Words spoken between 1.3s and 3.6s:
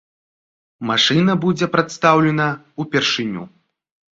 будзе прадстаўлена ўпершыню.